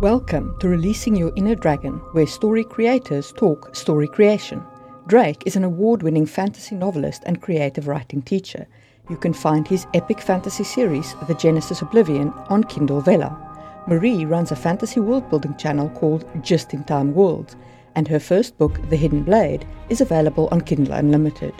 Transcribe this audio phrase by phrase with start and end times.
[0.00, 4.64] Welcome to Releasing Your Inner Dragon, where story creators talk story creation.
[5.08, 8.66] Drake is an award winning fantasy novelist and creative writing teacher.
[9.10, 13.28] You can find his epic fantasy series, The Genesis Oblivion, on Kindle Vella.
[13.86, 17.54] Marie runs a fantasy world building channel called Just in Time Worlds,
[17.94, 21.52] and her first book, The Hidden Blade, is available on Kindle Unlimited.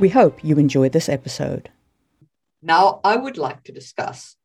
[0.00, 1.70] We hope you enjoy this episode.
[2.60, 4.36] Now, I would like to discuss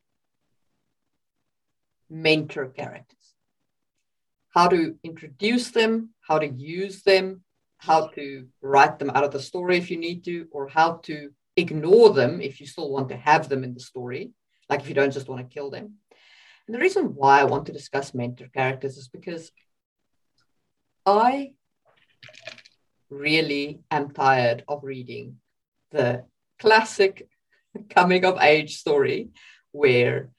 [2.10, 3.21] mentor characters
[4.52, 7.42] how to introduce them, how to use them,
[7.78, 11.32] how to write them out of the story if you need to, or how to
[11.58, 14.32] ignore them if you still want to have them in the story,
[14.70, 15.96] like if you don't just want to kill them.
[16.68, 19.52] And the reason why I want to discuss mentor characters is because
[21.06, 21.54] I
[23.10, 25.38] really am tired of reading
[25.92, 26.26] the
[26.60, 27.28] classic
[27.90, 29.30] coming of age story
[29.72, 30.30] where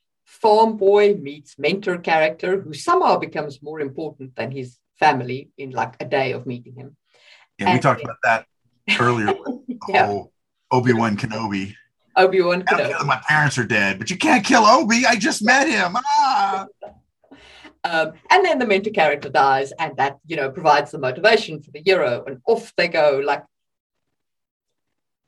[0.41, 5.95] farm boy meets mentor character who somehow becomes more important than his family in like
[6.01, 6.97] a day of meeting him.
[7.59, 8.47] Yeah, and we talked about that
[8.99, 9.35] earlier.
[9.89, 10.09] yeah.
[10.09, 10.33] Oh,
[10.71, 11.75] Obi Wan Kenobi.
[12.17, 13.07] Obi Wan Kenobi.
[13.07, 15.05] My parents are dead, but you can't kill Obi.
[15.07, 15.97] I just met him.
[15.97, 16.67] Ah.
[17.85, 21.73] Um, and then the mentor character dies, and that you know provides the motivation for
[21.73, 23.21] the hero, and off they go.
[23.25, 23.43] Like,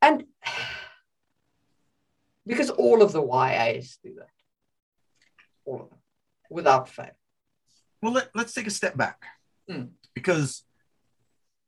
[0.00, 0.22] and
[2.46, 4.28] because all of the YAs do that
[5.64, 5.98] all of them
[6.50, 7.10] without fail.
[8.02, 9.22] Well, let, us take a step back
[9.70, 9.88] mm.
[10.14, 10.64] because,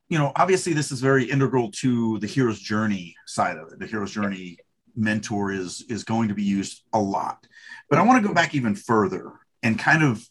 [0.09, 3.79] you know, obviously this is very integral to the hero's journey side of it.
[3.79, 4.59] The hero's journey
[4.95, 7.47] mentor is is going to be used a lot,
[7.91, 10.27] but I want to go back even further and kind of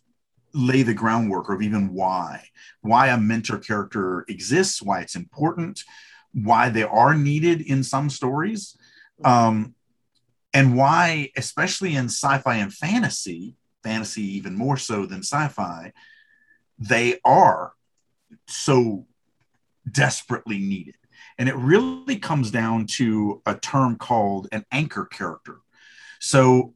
[0.54, 2.44] lay the groundwork of even why
[2.82, 5.84] why a mentor character exists, why it's important,
[6.34, 8.78] why they are needed in some stories.
[9.24, 9.74] Um,
[10.56, 15.92] and why, especially in sci fi and fantasy, fantasy even more so than sci fi,
[16.80, 17.74] they are
[18.48, 19.06] so
[19.92, 20.96] desperately needed.
[21.38, 25.58] And it really comes down to a term called an anchor character.
[26.22, 26.74] So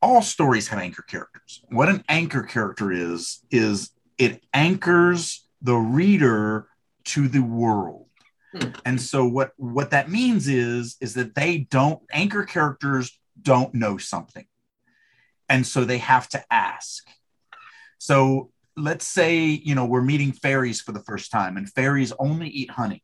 [0.00, 1.62] all stories have anchor characters.
[1.68, 6.68] What an anchor character is, is it anchors the reader
[7.06, 8.06] to the world.
[8.52, 8.70] Hmm.
[8.84, 13.96] And so what what that means is is that they don't anchor characters don't know
[13.96, 14.46] something.
[15.48, 17.08] And so they have to ask.
[17.98, 22.48] So let's say, you know, we're meeting fairies for the first time and fairies only
[22.48, 23.02] eat honey.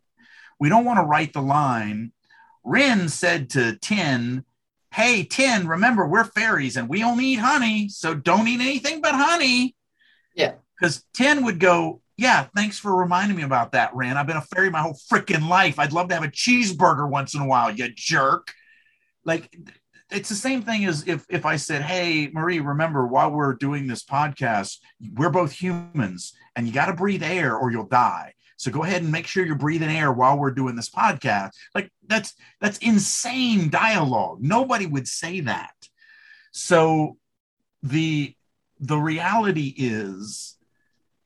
[0.58, 2.12] We don't want to write the line
[2.66, 4.44] Rin said to Tin,
[4.92, 7.88] Hey, Tin, remember, we're fairies and we only eat honey.
[7.88, 9.76] So don't eat anything but honey.
[10.34, 10.54] Yeah.
[10.78, 14.16] Because Tin would go, yeah, thanks for reminding me about that, Ren.
[14.16, 15.78] I've been a fairy my whole freaking life.
[15.78, 18.53] I'd love to have a cheeseburger once in a while, you jerk.
[19.25, 19.54] Like
[20.10, 23.87] it's the same thing as if if I said, "Hey, Marie, remember while we're doing
[23.87, 24.78] this podcast,
[25.15, 28.32] we're both humans and you got to breathe air or you'll die.
[28.56, 31.91] So go ahead and make sure you're breathing air while we're doing this podcast." Like
[32.06, 34.38] that's that's insane dialogue.
[34.41, 35.75] Nobody would say that.
[36.53, 37.19] So
[37.82, 38.34] the
[38.81, 40.56] the reality is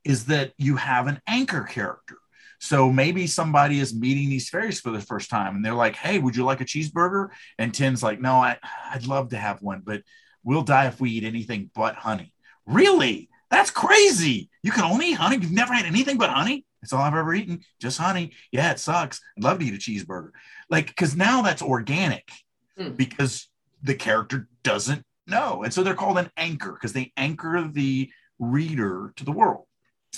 [0.03, 2.17] is that you have an anchor character.
[2.59, 6.19] So maybe somebody is meeting these fairies for the first time and they're like, hey,
[6.19, 7.29] would you like a cheeseburger?
[7.57, 8.57] And Tin's like, no, I,
[8.91, 10.03] I'd love to have one, but
[10.43, 12.33] we'll die if we eat anything but honey.
[12.67, 13.29] Really?
[13.49, 14.49] That's crazy.
[14.61, 15.37] You can only eat honey.
[15.37, 16.65] You've never had anything but honey.
[16.81, 17.61] That's all I've ever eaten.
[17.79, 18.31] Just honey.
[18.51, 19.19] Yeah, it sucks.
[19.37, 20.29] I'd love to eat a cheeseburger.
[20.69, 22.29] Like, because now that's organic
[22.77, 22.91] hmm.
[22.91, 23.49] because
[23.81, 25.63] the character doesn't know.
[25.63, 29.65] And so they're called an anchor because they anchor the reader to the world.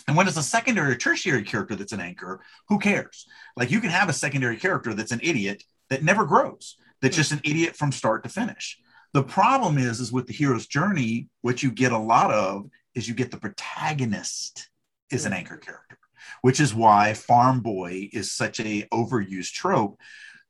[0.08, 3.28] And when it's a secondary or tertiary character that's an anchor, who cares?
[3.56, 7.32] Like you can have a secondary character that's an idiot that never grows, that's just
[7.32, 8.80] an idiot from start to finish.
[9.14, 13.08] The problem is, is with the hero's journey, what you get a lot of is
[13.08, 14.70] you get the protagonist
[15.12, 16.00] is an anchor character,
[16.42, 20.00] which is why farm boy is such a overused trope.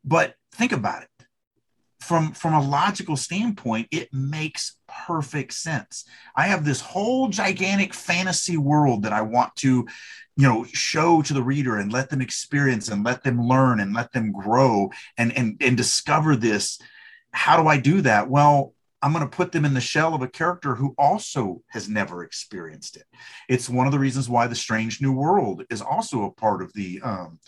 [0.06, 1.10] But think about it
[2.04, 6.06] from from a logical standpoint it makes perfect sense.
[6.36, 9.88] I have this whole gigantic fantasy world that i want to
[10.36, 13.94] you know show to the reader and let them experience and let them learn and
[13.94, 16.80] let them grow and and and discover this.
[17.32, 18.30] How do i do that?
[18.30, 21.90] Well i'm going to put them in the shell of a character who also has
[21.90, 23.04] never experienced it.
[23.50, 26.72] It's one of the reasons why the strange new world is also a part of
[26.74, 27.40] the um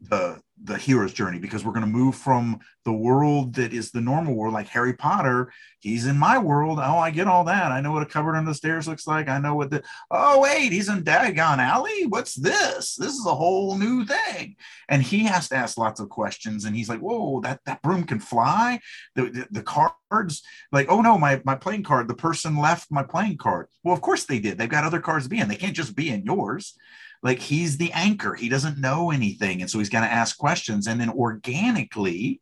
[0.00, 4.00] the the hero's journey because we're going to move from the world that is the
[4.00, 5.52] normal world like harry potter.
[5.78, 6.78] He's in my world.
[6.78, 7.72] Oh i get all that.
[7.72, 9.28] I know what a cupboard under the stairs looks like.
[9.28, 12.06] I know what the oh wait he's in Diagon alley?
[12.06, 12.96] What's this?
[12.96, 14.56] This is a whole new thing.
[14.88, 18.04] And he has to ask lots of questions and he's like whoa that that broom
[18.04, 18.80] can fly?
[19.14, 20.42] The, the, the cards
[20.72, 23.68] like oh no my my playing card the person left my playing card.
[23.82, 24.58] Well of course they did.
[24.58, 25.48] They've got other cards to be in.
[25.48, 26.74] They can't just be in yours
[27.22, 28.34] like he's the anchor.
[28.34, 32.40] He doesn't know anything and so he's going to ask questions and then organically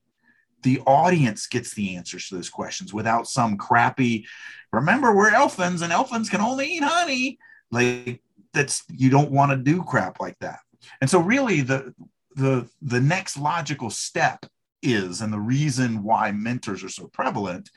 [0.62, 4.26] the audience gets the answers to those questions without some crappy
[4.72, 7.38] remember we're elfins and elfins can only eat honey.
[7.70, 8.22] Like
[8.52, 10.60] that's you don't want to do crap like that.
[11.00, 11.94] And so really the
[12.34, 14.46] the the next logical step
[14.82, 17.70] is and the reason why mentors are so prevalent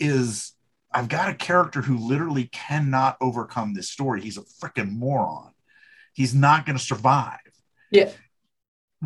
[0.00, 0.52] is
[0.92, 4.20] I've got a character who literally cannot overcome this story.
[4.20, 5.52] He's a freaking moron
[6.12, 7.38] he's not going to survive.
[7.90, 8.10] Yeah.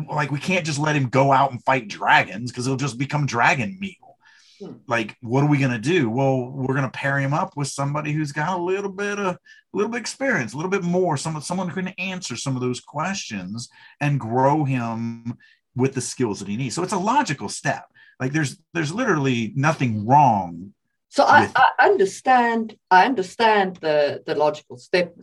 [0.09, 3.25] Like we can't just let him go out and fight dragons because he'll just become
[3.25, 4.17] dragon meal.
[4.59, 4.73] Hmm.
[4.87, 6.09] Like, what are we going to do?
[6.09, 9.35] Well, we're going to pair him up with somebody who's got a little bit of
[9.35, 9.39] a
[9.73, 12.79] little bit experience, a little bit more, someone someone who can answer some of those
[12.79, 13.69] questions
[14.01, 15.37] and grow him
[15.75, 16.75] with the skills that he needs.
[16.75, 17.85] So it's a logical step.
[18.19, 20.73] Like there's there's literally nothing wrong.
[21.09, 25.15] So I, I understand I understand the the logical step.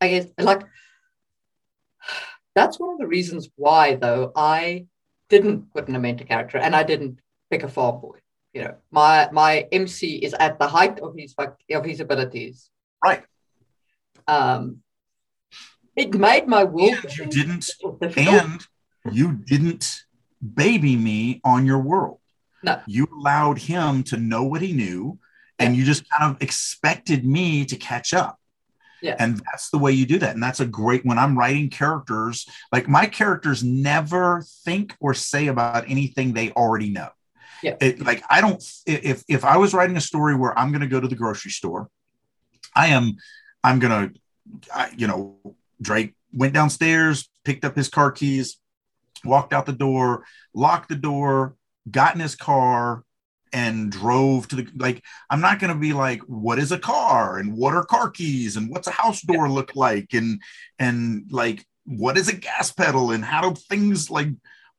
[0.00, 0.62] I guess like
[2.54, 4.86] that's one of the reasons why, though, I
[5.28, 8.18] didn't put in a mentor character and I didn't pick a farm boy.
[8.52, 12.70] You know, my my MC is at the height of his of his abilities.
[13.04, 13.22] Right.
[14.26, 14.82] Um,
[15.94, 16.96] it made my world.
[17.02, 17.70] And you didn't,
[18.16, 18.66] and
[19.12, 20.02] you didn't
[20.54, 22.20] baby me on your world.
[22.62, 22.80] No.
[22.86, 25.18] You allowed him to know what he knew,
[25.58, 28.37] and you just kind of expected me to catch up.
[29.02, 29.16] Yeah.
[29.18, 30.34] And that's the way you do that.
[30.34, 35.46] And that's a great when I'm writing characters, like my characters never think or say
[35.46, 37.10] about anything they already know.
[37.62, 37.76] Yeah.
[37.80, 40.88] It, like I don't if if I was writing a story where I'm going to
[40.88, 41.88] go to the grocery store,
[42.74, 43.16] I am
[43.64, 45.38] I'm going to you know
[45.80, 48.58] Drake went downstairs, picked up his car keys,
[49.24, 50.24] walked out the door,
[50.54, 51.56] locked the door,
[51.90, 53.04] got in his car,
[53.52, 57.38] and drove to the like i'm not going to be like what is a car?
[57.38, 58.56] and what are car keys?
[58.56, 60.12] and what's a house door look like?
[60.12, 60.40] and
[60.78, 63.10] and like what is a gas pedal?
[63.10, 64.28] and how do things like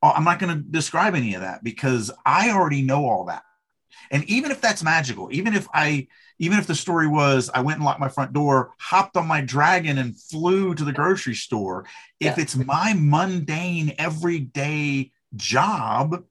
[0.01, 3.43] uh, i'm not going to describe any of that because i already know all that.
[4.11, 6.07] And even if that's magical even if i
[6.39, 9.41] even if the story was i went and locked my front door hopped on my
[9.41, 11.85] dragon and flew to the grocery store
[12.19, 16.23] if it's my mundane everyday job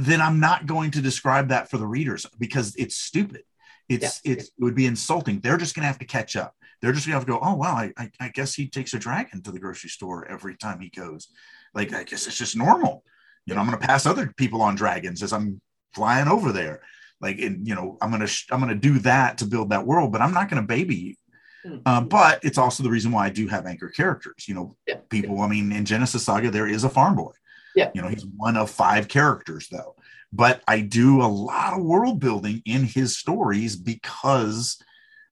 [0.00, 3.42] then I'm not going to describe that for the readers because it's stupid.
[3.88, 4.32] It's yeah.
[4.32, 5.40] it's it would be insulting.
[5.40, 6.54] They're just gonna have to catch up.
[6.80, 8.98] They're just gonna have to go, oh wow, I, I, I guess he takes a
[8.98, 11.28] dragon to the grocery store every time he goes.
[11.74, 13.04] Like I guess it's just normal.
[13.46, 15.60] You know, I'm gonna pass other people on dragons as I'm
[15.94, 16.80] flying over there.
[17.20, 20.12] Like and you know, I'm gonna sh- I'm gonna do that to build that world,
[20.12, 21.18] but I'm not gonna baby
[21.64, 21.78] mm-hmm.
[21.84, 24.48] uh, but it's also the reason why I do have anchor characters.
[24.48, 24.96] You know, yeah.
[25.10, 25.42] people.
[25.42, 27.32] I mean, in Genesis Saga, there is a farm boy.
[27.74, 27.90] Yeah.
[27.94, 29.96] You know, he's one of five characters though.
[30.32, 34.82] But I do a lot of world building in his stories because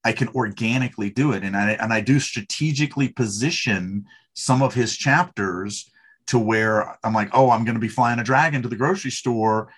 [0.05, 1.43] I can organically do it.
[1.43, 5.91] And I and I do strategically position some of his chapters
[6.27, 9.11] to where I'm like, oh, I'm going to be flying a dragon to the grocery
[9.11, 9.73] store.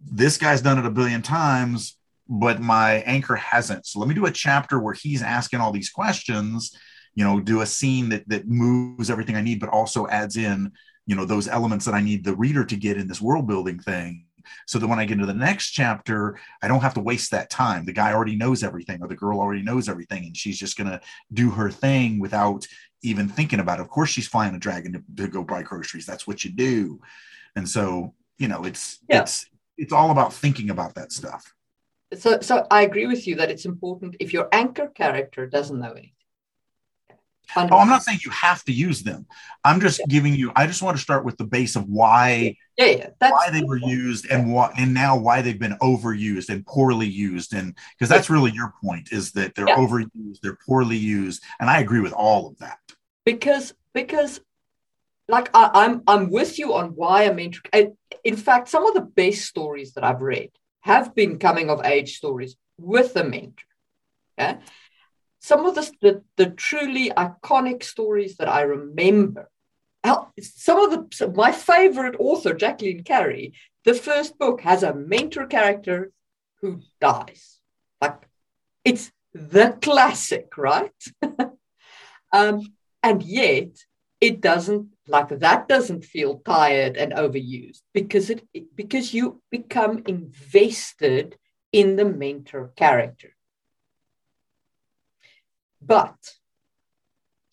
[0.00, 1.96] This guy's done it a billion times,
[2.28, 3.86] but my anchor hasn't.
[3.86, 6.76] So let me do a chapter where he's asking all these questions,
[7.14, 10.72] you know, do a scene that that moves everything I need, but also adds in
[11.08, 13.80] you know those elements that i need the reader to get in this world building
[13.80, 14.26] thing.
[14.66, 17.50] So that when i get into the next chapter i don't have to waste that
[17.50, 17.84] time.
[17.84, 20.90] The guy already knows everything or the girl already knows everything and she's just going
[20.90, 21.00] to
[21.32, 22.66] do her thing without
[23.02, 23.82] even thinking about it.
[23.82, 26.06] Of course she's flying a dragon to, to go buy groceries.
[26.06, 27.00] That's what you do.
[27.56, 29.22] And so you know it's yeah.
[29.22, 29.46] it's
[29.78, 31.54] it's all about thinking about that stuff.
[32.14, 35.92] So so i agree with you that it's important if your anchor character doesn't know
[35.92, 36.17] anything
[37.56, 39.26] Oh, I'm not saying you have to use them.
[39.64, 40.06] I'm just yeah.
[40.08, 40.52] giving you.
[40.54, 43.62] I just want to start with the base of why, yeah, yeah, That's why they
[43.62, 48.08] were used and what, and now why they've been overused and poorly used, and because
[48.08, 52.12] that's really your point is that they're overused, they're poorly used, and I agree with
[52.12, 52.78] all of that.
[53.24, 54.40] Because because
[55.26, 57.62] like I, I'm I'm with you on why a mentor.
[58.24, 60.50] In fact, some of the best stories that I've read
[60.80, 63.64] have been coming of age stories with a mentor.
[64.36, 64.58] Yeah
[65.40, 69.50] some of the, the, the truly iconic stories that I remember.
[70.40, 73.52] Some of the my favorite author, Jacqueline Carey,
[73.84, 76.12] the first book has a mentor character
[76.60, 77.58] who dies.
[78.00, 78.26] Like
[78.84, 80.92] it's the classic, right?
[82.32, 82.62] um,
[83.02, 83.68] and yet
[84.20, 88.42] it doesn't like that doesn't feel tired and overused because it
[88.74, 91.36] because you become invested
[91.72, 93.34] in the mentor character
[95.80, 96.16] but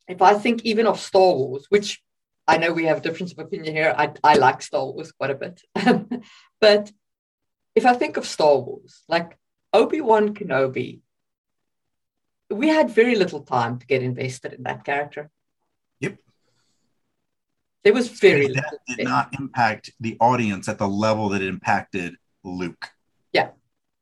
[0.08, 2.02] if i think even of star wars which
[2.48, 5.32] i know we have a difference of opinion here i, I like star wars quite
[5.32, 5.62] a bit
[6.62, 6.92] but
[7.76, 9.38] if i think of star wars like
[9.74, 11.02] obi-wan kenobi
[12.50, 15.32] we had very little time to get invested in that character
[16.00, 16.18] Yep.
[17.84, 21.48] there was very that little did not impact the audience at the level that it
[21.48, 22.92] impacted Luke.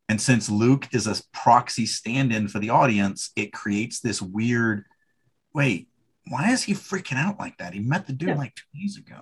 [0.09, 4.85] And since Luke is a proxy stand in for the audience, it creates this weird
[5.55, 5.87] wait,
[6.27, 7.73] why is he freaking out like that?
[7.73, 8.35] He met the dude Yeah.
[8.35, 9.21] like two days ago.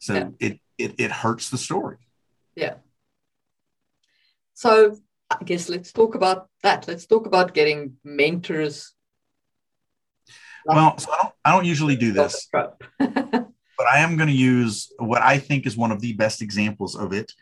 [0.00, 0.28] So Yeah.
[0.40, 1.98] it, it it hurts the story.
[2.54, 2.76] Yeah.
[4.54, 4.96] So
[5.30, 6.86] I guess let's talk about that.
[6.88, 8.94] Let's talk about getting mentors.
[10.64, 14.90] Well, so I don't I don't usually do this, but I am going to use
[14.98, 17.32] what I think is one of the best examples of it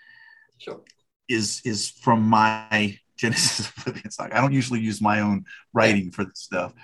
[0.59, 0.83] sure.
[1.29, 3.73] Is is from my Genesis
[4.11, 4.37] saga.
[4.37, 6.75] I don't usually use my own writing for this stuff,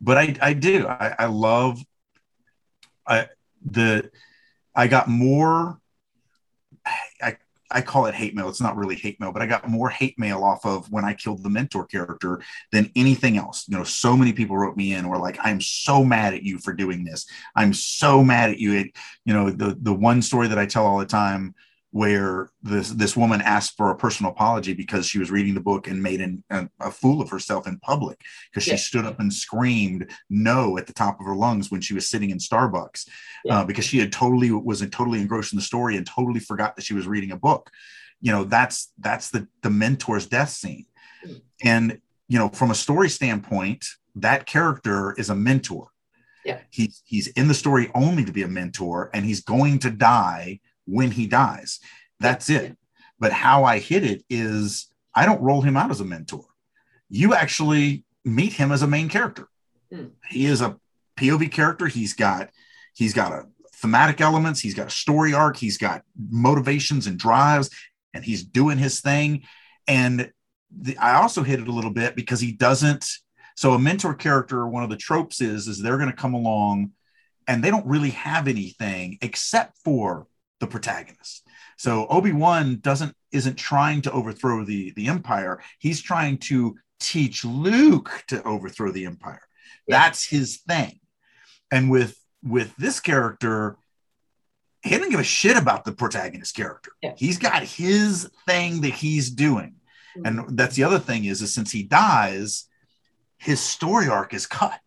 [0.00, 0.86] but I I do.
[0.86, 1.80] I, I love
[3.06, 3.28] I
[3.64, 4.10] the
[4.74, 5.80] I got more
[7.20, 7.36] I
[7.70, 8.48] I call it hate mail.
[8.48, 11.14] It's not really hate mail, but I got more hate mail off of when I
[11.14, 12.40] killed the mentor character
[12.72, 13.66] than anything else.
[13.68, 16.58] You know, so many people wrote me in were like, I'm so mad at you
[16.58, 17.26] for doing this.
[17.54, 18.74] I'm so mad at you.
[18.74, 21.54] It, you know, the the one story that I tell all the time
[21.92, 25.88] where this this woman asked for a personal apology because she was reading the book
[25.88, 28.20] and made an, a, a fool of herself in public
[28.50, 31.92] because she stood up and screamed no at the top of her lungs when she
[31.94, 33.08] was sitting in Starbucks
[33.44, 33.60] Yeah.
[33.60, 36.84] uh, because she had totally was totally engrossed in the story and totally forgot that
[36.84, 37.70] she was reading a book.
[38.20, 40.86] You know, that's that's the the mentor's death scene,
[41.26, 41.40] Mm.
[41.64, 45.88] and you know, from a story standpoint, that character is a mentor.
[46.44, 46.60] Yeah.
[46.70, 50.60] He's he's in the story only to be a mentor, and he's going to die
[50.90, 51.80] when he dies.
[52.18, 52.76] That's it.
[53.18, 56.44] But how I hit it is I don't roll him out as a mentor.
[57.08, 59.48] You actually meet him as a main character.
[59.92, 60.10] Mm.
[60.28, 60.76] He is a
[61.18, 61.86] POV character.
[61.86, 62.50] He's got
[62.94, 64.60] he's got a thematic elements.
[64.60, 65.56] He's got a story arc.
[65.56, 67.70] He's got motivations and drives,
[68.14, 69.42] and he's doing his thing.
[69.86, 70.32] And
[70.70, 73.06] the, I also hit it a little bit because he doesn't.
[73.56, 76.92] So a mentor character, one of the tropes is is they're going to come along,
[77.48, 80.26] and they don't really have anything except for
[80.60, 81.46] the protagonist.
[81.76, 85.62] So Obi Wan doesn't isn't trying to overthrow the the empire.
[85.78, 89.42] He's trying to teach Luke to overthrow the empire.
[89.86, 89.98] Yeah.
[89.98, 91.00] That's his thing.
[91.70, 93.78] And with with this character,
[94.82, 96.92] he doesn't give a shit about the protagonist character.
[97.02, 97.14] Yeah.
[97.16, 99.76] He's got his thing that he's doing.
[100.18, 100.26] Mm.
[100.48, 102.66] And that's the other thing is, is since he dies,
[103.38, 104.80] his story arc is cut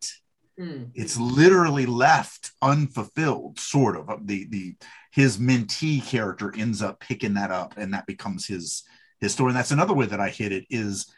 [0.60, 0.92] Mm.
[0.94, 4.28] it's literally left unfulfilled sort of.
[4.28, 4.76] The the
[5.12, 8.84] his mentee character ends up picking that up and that becomes his
[9.20, 9.50] his story.
[9.50, 11.12] And that's another way that i hit it is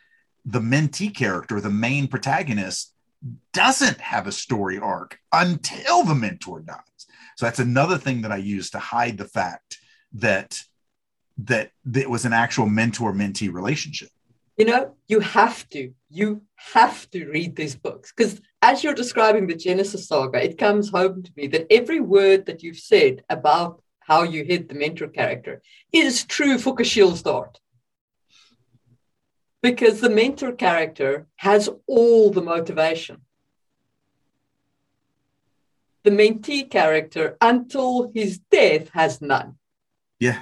[0.46, 2.94] the mentee character the main protagonist
[3.54, 7.08] doesn't have a story arc until the mentor dies.
[7.36, 9.80] So that's another thing that i use to hide the fact
[10.14, 10.62] that
[11.38, 14.10] that it was an actual mentor mentee relationship.
[14.58, 19.46] You know, you have to, you have to read these books because as you're describing
[19.46, 23.80] the Genesis saga, it comes home to me that every word that you've said about
[24.00, 27.60] how you hit the mentor character is true for Kushiel's Dart.
[29.62, 33.22] Because the mentor character has all the motivation.
[36.04, 39.58] The mentee character, until his death, has none.
[40.20, 40.40] Yeah.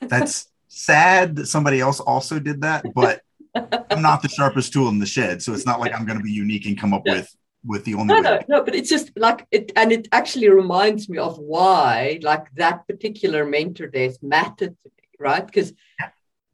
[0.00, 3.22] That's sad that somebody else also did that, but
[3.54, 5.42] I'm not the sharpest tool in the shed.
[5.42, 7.14] So it's not like I'm going to be unique and come up Yeah.
[7.16, 8.44] with with the only No, way.
[8.46, 12.52] no, no, but it's just like it, and it actually reminds me of why, like
[12.56, 15.46] that particular mentor death mattered to me, right?
[15.46, 15.72] Because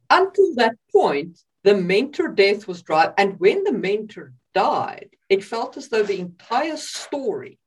[0.09, 5.75] until that point, the mentor death was drive, and when the mentor died, it felt
[5.75, 7.59] as though the entire story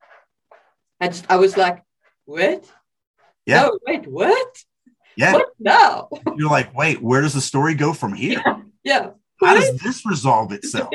[0.98, 1.12] had.
[1.12, 1.82] Just, I was like,
[2.24, 2.64] what?
[3.44, 3.62] Yeah.
[3.62, 4.56] No, wait, what?
[5.16, 5.34] Yeah.
[5.34, 6.08] What now?
[6.34, 8.42] You're like, wait, where does the story go from here?
[8.84, 9.10] yeah.
[9.40, 10.92] How does this resolve itself?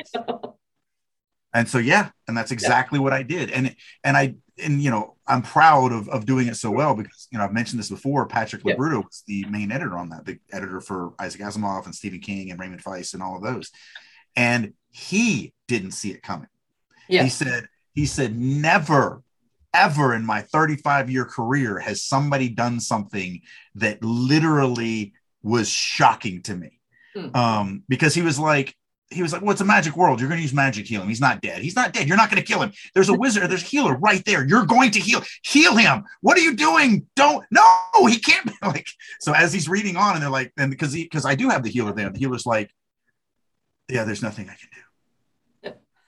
[1.53, 3.49] And so yeah, and that's exactly what I did.
[3.51, 7.27] And and I and you know, I'm proud of, of doing it so well because
[7.31, 8.27] you know I've mentioned this before.
[8.27, 8.75] Patrick Yeah.
[8.75, 12.51] LoBrutto was the main editor on that, the editor for Isaac Asimov and Stephen King
[12.51, 13.71] and Raymond Feist and all of those.
[14.35, 16.47] And he didn't see it coming.
[17.07, 17.23] Yeah.
[17.23, 19.23] He said, he said, never,
[19.73, 23.41] ever in my 35 year career has somebody done something
[23.75, 26.78] that literally was shocking to me.
[27.15, 27.35] Hmm.
[27.35, 28.75] Um, because he was like,
[29.11, 30.19] he was like, "Well, it's a magic world.
[30.19, 31.07] You're going to use magic heal him.
[31.07, 31.63] He's not dead.
[31.63, 32.07] He's not dead.
[32.07, 32.71] You're not going to kill him.
[32.93, 33.49] There's a wizard.
[33.49, 34.47] There's a healer right there.
[34.47, 35.23] You're going to heal.
[35.43, 36.03] Heal him.
[36.21, 37.07] What are you doing?
[37.15, 37.43] Don't.
[37.49, 37.65] No,
[38.07, 38.45] he can't.
[38.45, 38.87] Be like
[39.19, 39.33] so.
[39.33, 41.69] As he's reading on, and they're like, then because he because I do have the
[41.69, 42.09] healer there.
[42.09, 42.71] The healer's like,
[43.89, 44.81] yeah, there's nothing I can do.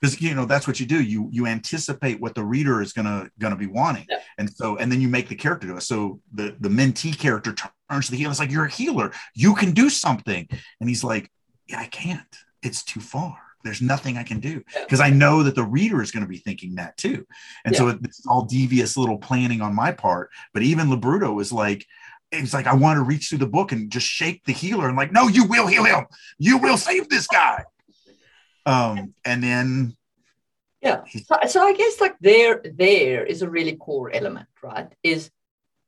[0.02, 1.02] Because you know that's what you do.
[1.02, 4.20] You you anticipate what the reader is gonna gonna be wanting, Yeah.
[4.40, 5.82] and so and then you make the character do it.
[5.84, 7.54] So the the mentee character
[7.90, 8.32] turns to the healer.
[8.32, 9.12] It's like you're a healer.
[9.36, 10.48] You can do something,
[10.80, 11.30] and he's like,
[11.68, 12.36] yeah, I can't.
[12.64, 13.38] It's too far.
[13.64, 16.40] There's nothing I can do because I know that the reader is going to be
[16.40, 17.28] thinking that too.
[17.64, 20.32] And so it's all devious little planning on my part.
[20.52, 21.86] But even LoBrutto was like,
[22.32, 24.98] it's like I want to reach through the book and just shake the healer and
[24.98, 26.06] like, no, you will heal him.
[26.40, 27.64] You will save this guy.
[28.66, 29.98] Um, and then
[30.82, 31.04] Yeah.
[31.06, 34.92] So, so I guess like there, there is a really core element, right?
[35.04, 35.32] Is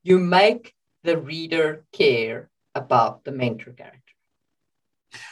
[0.04, 4.00] you make the reader care about the mentor character.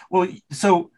[0.10, 0.92] well, so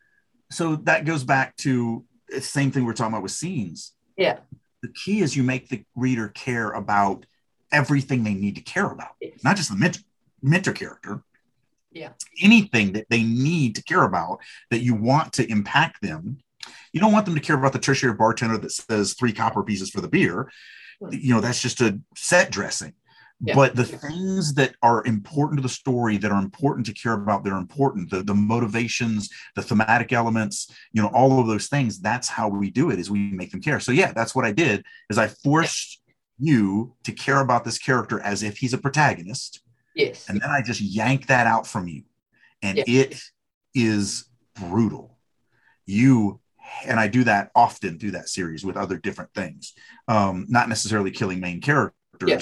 [0.51, 3.93] so that goes back to the same thing we're talking about with scenes.
[4.17, 4.39] Yeah.
[4.81, 7.25] The key is you make the reader care about
[7.71, 9.15] everything they need to care about.
[9.19, 9.43] Yes.
[9.43, 10.01] not just the mentor,
[10.41, 11.23] mentor character.
[11.93, 12.09] Yeah.
[12.41, 14.39] Anything that they need to care about
[14.71, 16.39] that you want to impact them.
[16.91, 19.89] You don't want them to care about the tertiary bartender that says three copper pieces
[19.89, 20.51] for the beer.
[21.01, 21.09] Hmm.
[21.11, 22.93] You know, that's just a set dressing.
[23.45, 23.55] Yeah.
[23.55, 27.43] But the things that are important to the story, that are important to care about,
[27.43, 28.09] they're important.
[28.09, 31.99] The, the motivations, the thematic elements, you know, all of those things.
[31.99, 32.99] That's how we do it.
[32.99, 33.81] Is we make them care.
[33.81, 34.85] So yeah, that's what I did.
[35.09, 36.01] Is I forced
[36.39, 39.62] you to care about this character as if he's a protagonist
[39.95, 40.27] Yes.
[40.29, 42.03] and then I just yank that out from you,
[42.61, 42.83] and Yeah.
[42.87, 43.21] it
[43.73, 45.17] is brutal.
[45.85, 46.39] You
[46.85, 49.73] and I do that often through that series with other different things,
[50.07, 51.93] um, not necessarily killing main characters.
[52.25, 52.39] Yeah.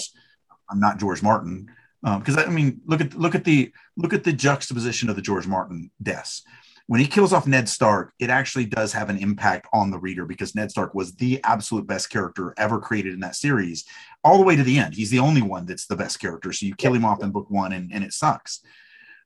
[0.70, 1.70] I'm not George Martin
[2.04, 5.48] because I mean, look at look at the look at the juxtaposition of the George
[5.48, 6.44] Martin deaths.
[6.92, 10.26] When he kills off Ned Stark, it actually does have an impact on the reader
[10.26, 13.86] because Ned Stark was the absolute best character ever created in that series,
[14.26, 14.94] all the way to the end.
[14.94, 16.52] He's the only one that's the best character.
[16.52, 18.60] So you kill him off in book one and, and it sucks.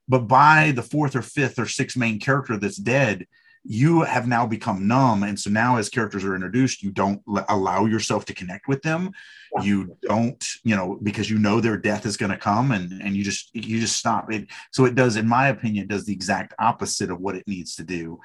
[0.06, 3.26] But by the fourth or fifth or sixth main character that's dead,
[3.68, 5.24] you have now become numb.
[5.24, 9.10] And so now, as characters are introduced, you don't allow yourself to connect with them.
[9.56, 9.62] Yeah.
[9.64, 13.16] You don't, you know, because you know their death is going to come, and and
[13.16, 14.48] you just you just stop it.
[14.72, 17.74] So it does, in my opinion, it does the exact opposite of what it needs
[17.76, 18.20] to do.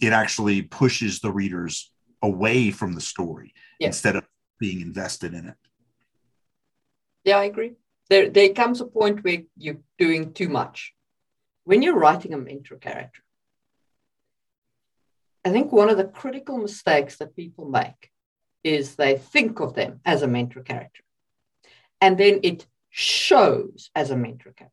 [0.00, 1.90] It actually pushes the readers
[2.22, 3.88] away from the story Yeah.
[3.88, 4.24] instead of
[4.60, 5.54] being invested in it.
[7.24, 7.72] Yeah, I agree.
[8.10, 10.92] There, there comes a point where you're doing too much.
[11.64, 13.22] When you're writing a mentor character,
[15.44, 18.10] I think one of the critical mistakes that people make
[18.62, 21.02] is they think of them as a mentor character,
[22.00, 24.72] and then it shows as a mentor character.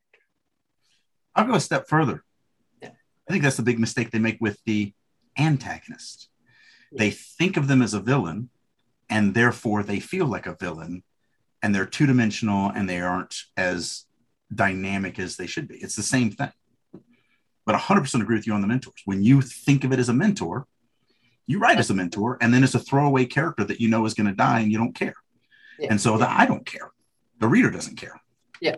[1.35, 2.23] I'll go a step further.
[2.81, 2.91] Yeah.
[3.27, 4.93] I think that's the big mistake they make with the
[5.37, 6.29] antagonist.
[6.91, 8.49] They think of them as a villain,
[9.09, 11.03] and therefore they feel like a villain,
[11.61, 14.05] and they're two dimensional and they aren't as
[14.53, 15.77] dynamic as they should be.
[15.77, 16.51] It's the same thing.
[17.69, 19.03] But 100% agree with you on the mentors.
[19.05, 20.65] When you think of it as a mentor,
[21.45, 24.15] you write as a mentor, and then it's a throwaway character that you know is
[24.15, 25.13] going to die and you don't care.
[25.77, 25.89] Yeah.
[25.91, 26.89] And so that I don't care.
[27.37, 28.19] The reader doesn't care.
[28.59, 28.77] Yeah.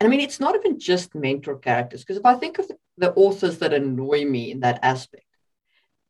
[0.00, 2.76] And I mean, it's not even just mentor characters, because if I think of the,
[2.96, 5.26] the authors that annoy me in that aspect,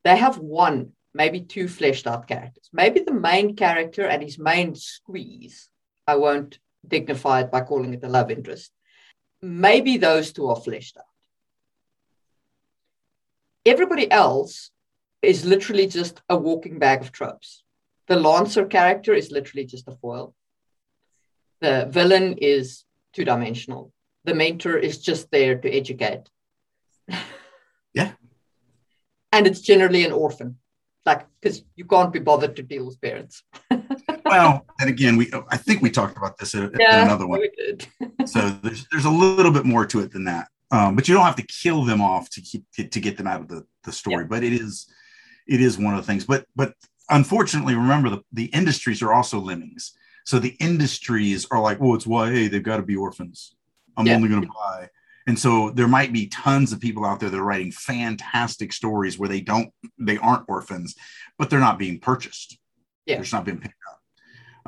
[0.03, 2.71] they have one, maybe two fleshed out characters.
[2.73, 5.69] Maybe the main character and his main squeeze,
[6.07, 8.73] I won't dignify it by calling it a love interest.
[9.41, 11.05] Maybe those two are fleshed out.
[13.65, 14.71] Everybody else
[15.23, 17.63] is literally just a walking bag of tropes.
[18.07, 20.35] The Lancer character is literally just a foil.
[21.61, 23.93] The villain is two dimensional.
[24.25, 26.29] The mentor is just there to educate.
[27.95, 28.13] Yeah.
[29.33, 30.59] And it's generally an orphan,
[31.07, 33.43] like because you can't be bothered to deal with parents.
[34.29, 37.41] Well, and again, we I think we talked about this in, in another one.
[37.41, 37.87] we did.
[38.29, 40.49] so there's there's a little bit more to it than that.
[40.71, 43.27] Um, but you don't have to kill them off to keep to, to get them
[43.27, 44.25] out of the, the story.
[44.25, 44.87] But it is
[45.47, 46.25] it is one of the things.
[46.25, 46.75] But but
[47.11, 49.93] unfortunately, remember the, the industries are also lemmings.
[50.27, 53.55] So the industries are like, well, it's YA, they've got to be orphans.
[53.97, 54.17] I'm Yeah.
[54.17, 54.91] only going to buy.
[55.27, 59.19] And so there might be tons of people out there that are writing fantastic stories
[59.19, 60.95] where they don't they aren't orphans,
[61.39, 62.59] but they're not being purchased.
[63.07, 63.17] Yeah.
[63.17, 63.78] They're not being picked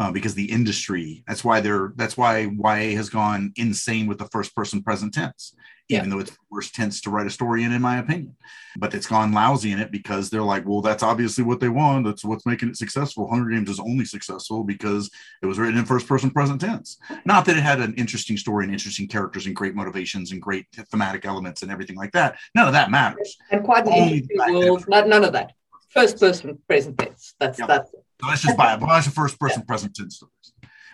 [0.00, 4.26] uh, because the industry that's why they're that's why YA has gone insane with the
[4.26, 5.54] first person present tense.
[5.90, 8.36] even though it's the worst tense to write a story in, in my opinion.
[8.78, 12.06] But it's gone lousy in it because they're like, well, that's obviously what they want.
[12.06, 13.28] That's what's making it successful.
[13.28, 15.10] Hunger Games is only successful because
[15.42, 16.98] it was written in first person present tense.
[17.24, 20.66] Not that it had an interesting story and interesting characters and great motivations and great
[20.72, 22.38] thematic elements and everything like that.
[22.54, 23.36] None of that matters.
[23.50, 24.88] And quite an Only interesting that.
[24.88, 25.52] Not, none of that.
[25.90, 27.35] First person present tense.
[27.38, 27.68] That's Yep.
[27.68, 30.53] that's So let's just by a bunch of first person present tense stories.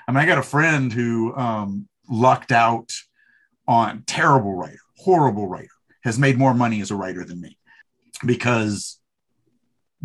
[0.08, 2.90] I mean, I got a friend who um, lucked out
[3.66, 5.68] on terrible writer, horrible writer,
[6.04, 7.58] has made more money as a writer than me
[8.24, 8.98] because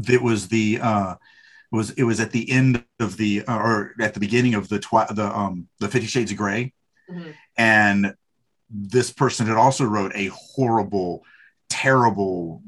[0.09, 1.13] it was the uh,
[1.71, 4.67] it was it was at the end of the uh, or at the beginning of
[4.67, 6.73] the twi- the um the Fifty Shades of Grey,
[7.09, 7.33] Mhm.
[7.57, 8.15] and
[8.69, 11.23] this person had also wrote a horrible,
[11.69, 12.63] terrible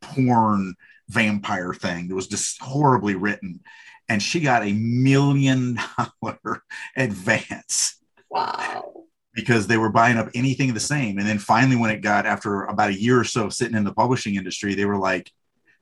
[0.00, 0.74] porn
[1.10, 3.60] vampire thing that was just horribly written,
[4.08, 5.78] and she got a million
[6.22, 6.62] dollar
[6.96, 7.98] advance
[8.30, 9.04] wow.
[9.34, 11.18] because they were buying up anything the same.
[11.18, 13.92] And then finally, when it got after about a year or so sitting in the
[13.92, 15.30] publishing industry, they were like,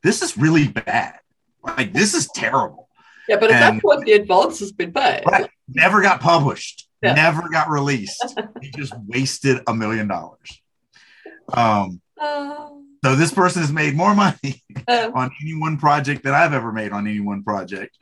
[0.03, 1.19] "This is really bad.
[1.63, 2.89] Like this is terrible."
[3.29, 5.23] Yeah, but at And- that point the advance has been paid.
[5.27, 5.51] Right.
[5.69, 6.89] Never got published.
[7.03, 7.13] Yeah.
[7.15, 8.25] Never got released.
[8.63, 10.63] he just wasted a million dollars.
[11.53, 12.78] Um, Oh.
[13.05, 16.73] So this person has made more money Um, on any one project that I've ever
[16.73, 17.97] made on any one project,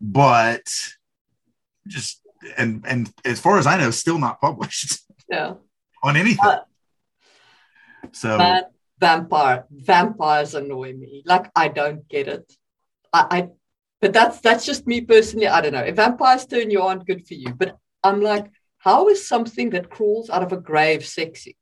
[0.00, 0.66] but
[1.86, 2.20] just
[2.56, 5.54] and and as far as I know, still not published yeah.
[6.02, 6.44] on anything.
[6.44, 6.60] Uh,
[8.12, 8.62] so Man,
[8.98, 11.22] vampire vampires annoy me.
[11.24, 12.52] Like I don't get it.
[13.12, 13.48] I, I
[14.00, 15.48] but that's that's just me personally.
[15.48, 15.80] I don't know.
[15.80, 17.54] If vampires turn you on, good for you.
[17.54, 18.46] But I'm like,
[18.78, 21.56] how is something that crawls out of a grave sexy?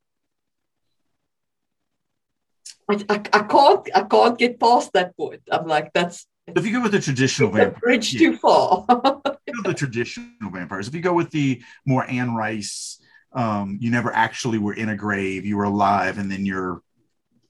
[2.89, 5.43] I, I, I can't I can't get past that point.
[5.51, 8.19] I'm like, that's if you go with the traditional a vampire, bridge yeah.
[8.19, 8.85] too far.
[8.89, 10.89] you know, the traditional vampires.
[10.89, 13.01] If you go with the more Anne Rice,
[13.33, 16.83] um, you never actually were in a grave, you were alive, and then you're,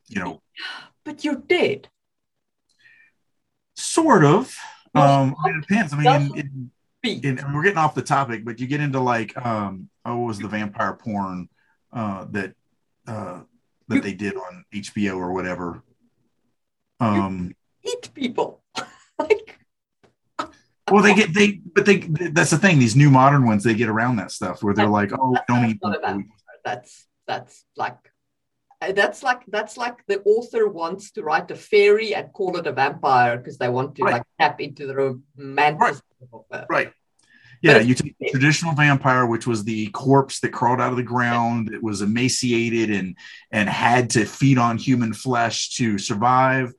[0.09, 0.41] you know,
[1.05, 1.89] but you're dead.
[3.77, 4.57] sort of.
[4.95, 5.93] Um, it depends.
[5.93, 6.71] I mean, in,
[7.03, 10.39] in, and we're getting off the topic, but you get into like, um, oh, was
[10.39, 11.49] the vampire porn
[11.93, 12.55] uh, that
[13.07, 13.41] uh,
[13.89, 15.83] that they did on HBO or whatever?
[17.01, 18.63] Um, Eat people.
[19.19, 19.59] like
[20.91, 22.79] well, they get they, but they that's the thing.
[22.79, 25.81] These new modern ones, they get around that stuff where they're like, oh, don't eat.
[25.81, 25.95] people.
[26.65, 27.97] That's that's like
[28.81, 32.67] uh, that's like that's like the author wants to write a fairy and call it
[32.67, 34.13] a vampire because they want to Right.
[34.15, 34.95] like tap into the
[35.39, 36.67] romanticism of it.
[36.69, 36.93] Right.
[37.65, 41.03] Yeah, you take the traditional vampire, which was the corpse that crawled out of the
[41.03, 43.17] ground, that was emaciated and
[43.51, 46.75] and had to feed on human flesh to survive.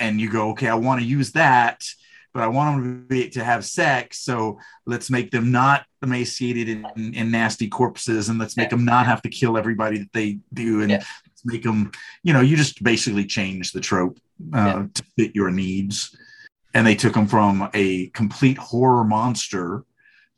[0.00, 1.84] And you go, okay, I want to use that,
[2.32, 4.18] but I want them to be to have sex.
[4.18, 9.06] So let's make them not emaciated and, and nasty corpses, and let's make them not
[9.06, 11.04] have to kill everybody that they do, and Yeah.
[11.26, 11.92] let's make them,
[12.24, 14.18] you know, you just basically change the trope
[14.52, 14.86] uh, Yeah.
[14.94, 16.16] to fit your needs.
[16.74, 19.84] And they took them from a complete horror monster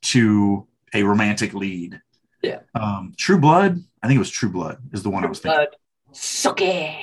[0.02, 2.00] to a romantic lead.
[2.42, 2.60] Yeah.
[2.74, 5.66] Um, True Blood, I think it was True Blood, is the one I was thinking.
[6.12, 6.96] Sookie,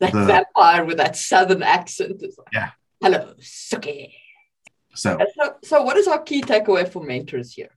[0.00, 2.70] that The- vampire with that southern accent is like, Yeah.
[3.02, 4.14] hello, Sookie.
[4.94, 7.70] So, So, so what is our key takeaway for mentors here?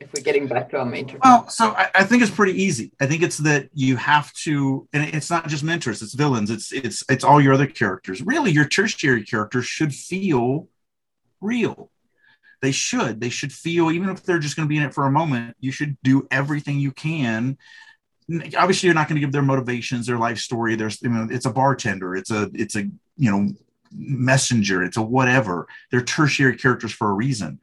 [0.00, 2.90] If we're getting back to our mentor, well, so I, I think it's pretty easy.
[3.02, 6.72] I think it's that you have to, and it's not just mentors, it's villains, it's
[6.72, 8.22] it's it's all your other characters.
[8.22, 10.68] Really, your tertiary characters should feel
[11.42, 11.90] real.
[12.62, 13.20] They should.
[13.20, 15.56] They should feel, even if they're just going to be in it for a moment,
[15.60, 17.56] you should do everything you can.
[18.56, 20.74] Obviously, you're not going to give their motivations, their life story.
[20.76, 22.82] There's, you know, it's a bartender, it's a, it's a,
[23.16, 23.48] you know,
[23.92, 25.66] messenger, it's a whatever.
[25.90, 27.60] They're tertiary characters for a reason.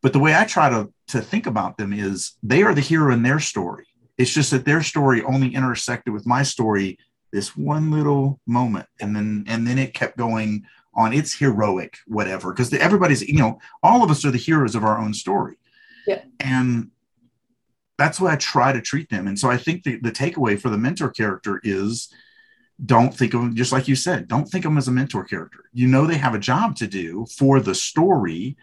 [0.00, 3.12] But the way I try to to think about them is they are the hero
[3.12, 3.86] in their story.
[4.16, 6.98] It's just that their story only intersected with my story
[7.32, 12.52] this one little moment, and then and then it kept going on its heroic whatever
[12.52, 15.56] because everybody's you know all of us are the heroes of our own story
[16.06, 16.22] Yeah.
[16.40, 16.90] and
[17.98, 20.70] that's why i try to treat them and so i think the, the takeaway for
[20.70, 22.12] the mentor character is
[22.84, 25.24] don't think of them just like you said don't think of them as a mentor
[25.24, 28.56] character you know they have a job to do for the story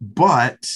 [0.00, 0.66] but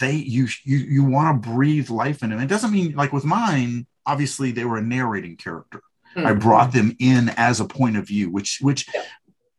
[0.00, 3.24] they you you you want to breathe life in them it doesn't mean like with
[3.24, 5.80] mine obviously they were a narrating character
[6.18, 6.40] I Mhm.
[6.40, 9.02] brought them in as a point of view, which which Yeah.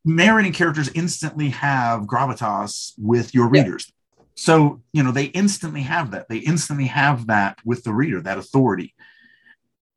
[0.08, 3.63] Narrating characters instantly have gravitas with your Yeah.
[3.63, 3.91] readers.
[4.36, 6.30] So you know they instantly have that.
[6.30, 8.93] They instantly have that with the reader, that authority,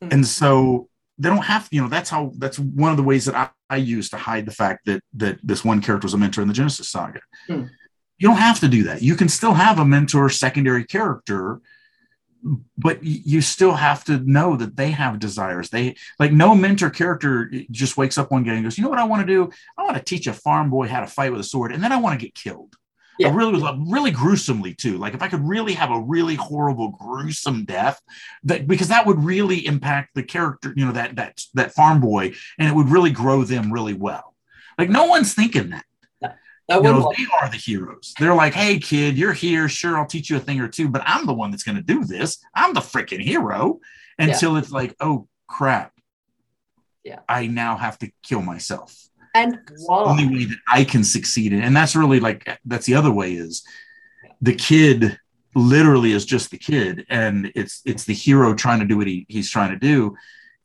[0.02, 0.12] Mhm.
[0.14, 1.68] and so they don't have.
[1.70, 4.46] You know that's how that's one of the ways that I, I use to hide
[4.46, 7.20] the fact that that this one character was a mentor in the Genesis saga.
[7.46, 7.64] Hmm.
[8.18, 9.02] You don't have to do that.
[9.02, 11.60] You can still have a mentor secondary character
[12.78, 15.70] but you still have to know that they have desires.
[15.70, 18.98] They like no mentor character just wakes up one day and goes, you know what
[18.98, 19.50] I want to do?
[19.76, 21.92] I want to teach a farm boy how to fight with a sword, and then
[21.92, 22.76] I want to get killed.
[23.18, 23.28] Yeah.
[23.28, 24.96] I really really gruesomely too.
[24.96, 28.00] Like if I could really have a really horrible, gruesome death,
[28.44, 32.32] that because that would really impact the character, you know, that that that farm boy,
[32.58, 34.34] and it would really grow them really well.
[34.78, 35.84] Like no one's thinking that.
[36.70, 38.14] You know, they are the heroes.
[38.18, 39.68] They're like, hey, kid, you're here.
[39.68, 41.82] Sure, I'll teach you a thing or two, but I'm the one that's going to
[41.82, 42.38] do this.
[42.54, 43.80] I'm the freaking hero
[44.18, 44.58] until yeah.
[44.58, 45.92] it's like, oh, crap.
[47.04, 47.20] Yeah.
[47.28, 48.96] I now have to kill myself.
[49.34, 51.62] And only way that I can succeed in.
[51.62, 53.64] And that's really like, that's the other way is
[54.40, 55.18] the kid
[55.54, 59.26] literally is just the kid and it's it's the hero trying to do what he,
[59.28, 60.14] he's trying to do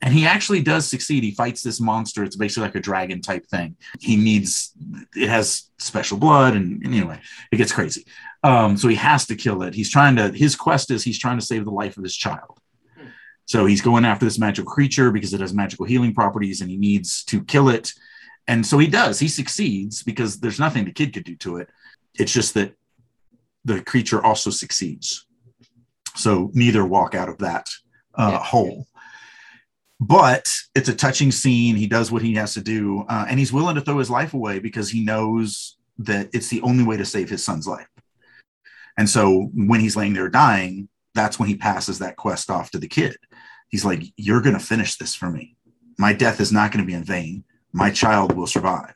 [0.02, 1.24] and he actually does succeed.
[1.24, 2.24] He fights this monster.
[2.24, 3.76] It's basically like a dragon type thing.
[4.00, 4.74] He needs
[5.16, 7.20] it has special blood, and, and anyway,
[7.52, 8.06] it gets crazy.
[8.44, 9.74] Um, so he has to kill it.
[9.74, 10.32] He's trying to.
[10.32, 12.60] His quest is he's trying to save the life of his child.
[13.46, 16.78] So he's going after this magical creature because it has magical healing properties, and he
[16.78, 17.94] needs to kill it.
[18.48, 19.20] And so he does.
[19.20, 21.70] He succeeds because there's nothing the kid could do to it.
[22.14, 22.76] It's just that
[23.64, 25.26] the creature also succeeds.
[26.16, 27.70] So neither walk out of that
[28.14, 28.44] uh, yeah.
[28.44, 28.88] hole
[30.00, 31.76] but it's a touching scene.
[31.76, 34.34] He does what he has to do, uh, and he's willing to throw his life
[34.34, 37.88] away because he knows that it's the only way to save his son's life.
[38.98, 42.78] And so when he's laying there dying, that's when he passes that quest off to
[42.78, 43.18] the kid.
[43.70, 45.56] He's like, You're going to finish this for me.
[45.98, 47.44] My death is not going to be in vain.
[47.72, 48.94] My child will survive.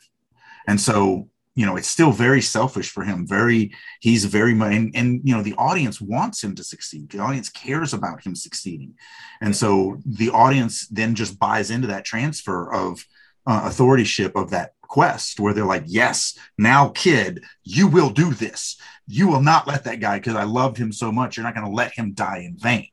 [0.67, 3.27] And so you know, it's still very selfish for him.
[3.27, 7.09] Very, he's very much, and, and, you know, the audience wants him to succeed.
[7.09, 8.93] The audience cares about him succeeding,
[9.41, 13.05] and so the audience then just buys into that transfer of
[13.45, 18.77] uh, authorship of that quest, where they're like, "Yes, now, kid, you will do this.
[19.05, 21.35] You will not let that guy because I loved him so much.
[21.35, 22.87] You're not going to let him die in vain."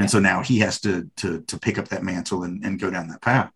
[0.00, 2.90] And so now he has to to to pick up that mantle and, and go
[2.90, 3.52] down that path.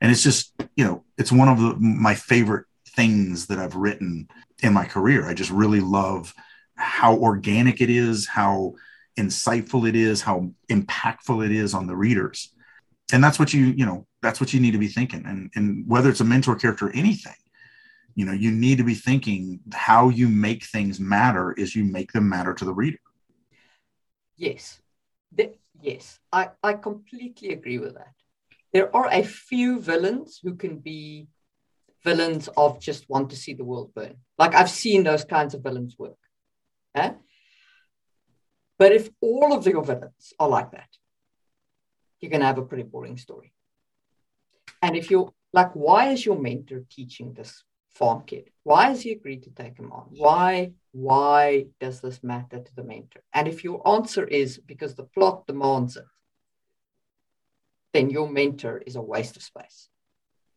[0.00, 2.64] And it's just, you know, it's one of the, my favorite
[2.98, 4.26] things that I've written
[4.60, 5.28] in my career.
[5.28, 6.34] I just really love
[6.74, 8.74] how organic it is, how
[9.16, 12.52] insightful it is, how impactful it is on the readers.
[13.12, 15.24] And that's what you, you know, that's what you need to be thinking.
[15.26, 17.40] And, and whether it's a mentor character or anything,
[18.16, 22.10] you know, you need to be thinking how you make things matter is you make
[22.10, 22.98] them matter to the reader.
[24.36, 24.80] Yes.
[25.36, 26.18] The, yes.
[26.32, 28.12] I, I completely agree with that.
[28.72, 31.28] There are a few villains who can be
[32.04, 34.16] villains of just want to see the world burn.
[34.38, 36.18] Like I've seen those kinds of villains work.
[36.94, 37.12] Eh?
[38.78, 40.88] But if all of your villains are like that,
[42.20, 43.52] you're going to have a pretty boring story.
[44.82, 48.50] And if you're like, why is your mentor teaching this farm kid?
[48.62, 50.06] Why has he agreed to take him on?
[50.10, 53.22] Why, why does this matter to the mentor?
[53.32, 56.04] And if your answer is because the plot demands it,
[57.92, 59.88] then your mentor is a waste of space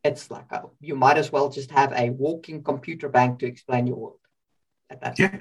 [0.04, 3.88] it's like a, you might as well just have a walking computer bank to explain
[3.88, 4.20] your world
[4.90, 5.40] at that yeah.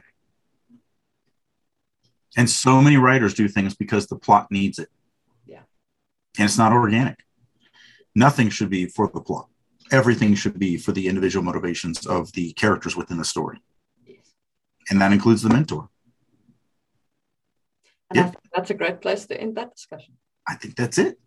[2.37, 4.89] And so many writers do things because the plot needs it.
[5.47, 5.63] Yeah.
[6.39, 7.25] And it's not organic.
[8.15, 9.49] Nothing should be for the plot.
[9.91, 13.61] Everything should be for the individual motivations of the characters within the story.
[14.07, 14.33] Yes.
[14.91, 15.89] And that includes the mentor.
[18.11, 18.23] And yeah.
[18.23, 20.15] I think that's a great place to end that discussion.
[20.47, 21.19] I think that's it.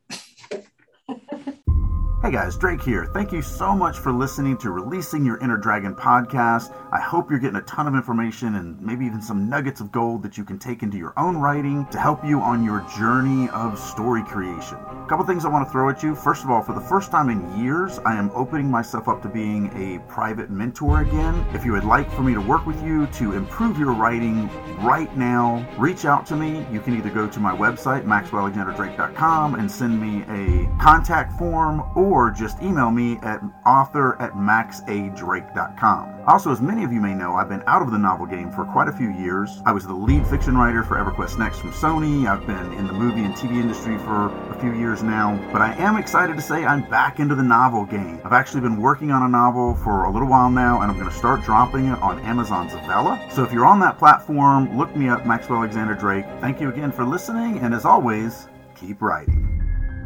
[2.23, 3.03] Hey guys, Drake here.
[3.13, 6.73] Thank you so much for listening to Releasing Your Inner Dragon podcast.
[6.89, 10.23] I hope you're getting a ton of information and maybe even some nuggets of gold
[10.23, 13.77] that you can take into your own writing to help you on your journey of
[13.77, 14.77] story creation.
[14.77, 16.15] A couple things I want to throw at you.
[16.15, 19.27] First of all, for the first time in years, I am opening myself up to
[19.27, 21.45] being a private mentor again.
[21.53, 25.13] If you would like for me to work with you to improve your writing right
[25.17, 26.65] now, reach out to me.
[26.71, 32.12] You can either go to my website, maxwellalexanderdrake.com, and send me a contact form or
[32.13, 36.23] or just email me at author at maxadrake.com.
[36.27, 38.65] Also, as many of you may know, I've been out of the novel game for
[38.65, 39.63] quite a few years.
[39.65, 42.27] I was the lead fiction writer for EverQuest Next from Sony.
[42.27, 45.73] I've been in the movie and TV industry for a few years now, but I
[45.73, 48.21] am excited to say I'm back into the novel game.
[48.23, 51.09] I've actually been working on a novel for a little while now, and I'm going
[51.09, 53.31] to start dropping it on Amazon's Zavella.
[53.31, 56.25] So if you're on that platform, look me up, Maxwell Alexander Drake.
[56.41, 59.52] Thank you again for listening, and as always, keep writing.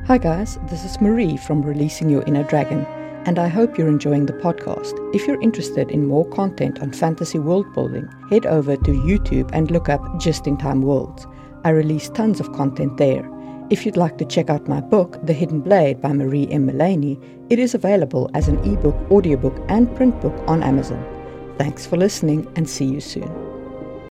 [0.08, 2.86] Hi, guys, this is Marie from Releasing Your Inner Dragon,
[3.26, 4.94] and I hope you're enjoying the podcast.
[5.14, 9.70] If you're interested in more content on fantasy world building, head over to YouTube and
[9.70, 11.28] look up Just in Time Worlds.
[11.66, 13.30] I release tons of content there.
[13.70, 16.68] If you'd like to check out my book, The Hidden Blade by Marie M.
[16.68, 21.04] Mullaney, it is available as an ebook, audiobook, and print book on Amazon.
[21.58, 23.47] Thanks for listening and see you soon.